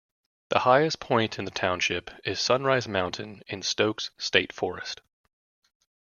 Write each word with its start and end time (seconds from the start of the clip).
The 0.49 0.61
highest 0.61 0.99
point 0.99 1.37
in 1.37 1.45
the 1.45 1.51
township 1.51 2.09
is 2.25 2.39
Sunrise 2.41 2.87
Mountain 2.87 3.43
in 3.45 3.61
Stokes 3.61 4.09
State 4.17 4.51
Forest. 4.51 4.99